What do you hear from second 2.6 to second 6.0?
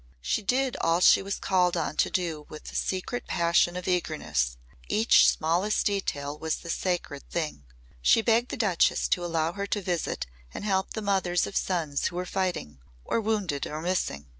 a secret passion of eagerness; each smallest